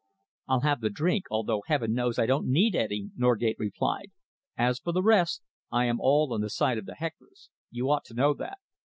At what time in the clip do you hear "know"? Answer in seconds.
8.15-8.33